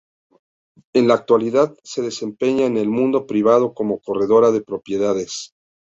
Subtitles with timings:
[0.93, 5.53] En la actualidad se desempeña en el mundo privado como Corredora de Propiedades.